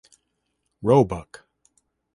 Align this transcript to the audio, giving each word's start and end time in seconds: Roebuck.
Roebuck. 0.81 1.45